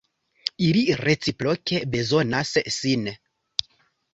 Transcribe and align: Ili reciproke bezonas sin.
Ili 0.67 0.95
reciproke 1.01 1.83
bezonas 1.97 2.55
sin. 2.79 3.07